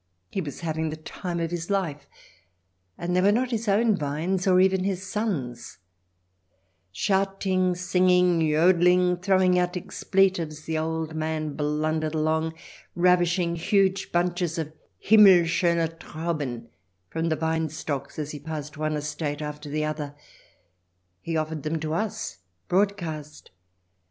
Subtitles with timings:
[0.31, 2.07] He was having the time of his life;
[2.97, 5.77] and they were not his own vines, or even his son's.
[5.77, 6.95] en.
[6.95, 10.79] XXI] "TAKE US THE LITTLE FOXES" 307 Shouting, singing, jodelling, throwing out exple tives, the
[10.79, 12.55] old man blundered along,
[12.95, 16.69] ravishing huge bunches of "Himmelschoene Trauben"
[17.11, 20.15] from the vine stocks as he passed one estate after the other;
[21.21, 23.51] he offered them to us broadcast.